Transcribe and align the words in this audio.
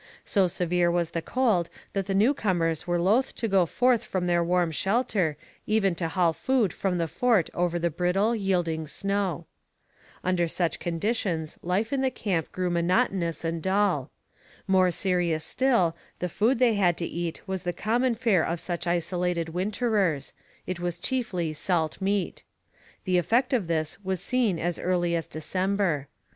So 0.25 0.47
severe 0.47 0.89
was 0.89 1.11
the 1.11 1.21
cold 1.21 1.69
that 1.93 2.07
the 2.07 2.15
newcomers 2.15 2.87
were 2.87 2.99
loath 2.99 3.35
to 3.35 3.47
go 3.47 3.67
forth 3.67 4.03
from 4.03 4.25
their 4.25 4.43
warm 4.43 4.71
shelter 4.71 5.37
even 5.67 5.93
to 5.93 6.07
haul 6.07 6.33
food 6.33 6.73
from 6.73 6.97
the 6.97 7.07
fort 7.07 7.51
over 7.53 7.77
the 7.77 7.91
brittle, 7.91 8.35
yielding 8.35 8.87
snow. 8.87 9.45
Under 10.23 10.47
such 10.47 10.79
conditions 10.79 11.59
life 11.61 11.93
in 11.93 12.01
the 12.01 12.09
camp 12.09 12.51
grew 12.51 12.71
monotonous 12.71 13.43
and 13.43 13.61
dull. 13.61 14.09
More 14.65 14.89
serious 14.89 15.43
still, 15.43 15.95
the 16.17 16.29
food 16.29 16.57
they 16.57 16.73
had 16.73 16.97
to 16.97 17.05
eat 17.05 17.41
was 17.47 17.61
the 17.61 17.71
common 17.71 18.15
fare 18.15 18.43
of 18.43 18.59
such 18.59 18.87
isolated 18.87 19.49
winterers; 19.49 20.33
it 20.65 20.79
was 20.79 20.97
chiefly 20.97 21.53
salt 21.53 22.01
meat. 22.01 22.41
The 23.03 23.19
effect 23.19 23.53
of 23.53 23.67
this 23.67 24.03
was 24.03 24.19
seen 24.19 24.57
as 24.57 24.79
early 24.79 25.15
as 25.15 25.27
December. 25.27 26.07